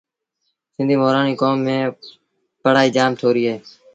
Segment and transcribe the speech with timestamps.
[0.73, 1.93] سنڌيٚ مورآڻيٚ ڪوم ميݩ
[2.63, 3.57] پڙهآئيٚ جآم ٿوريٚ اهي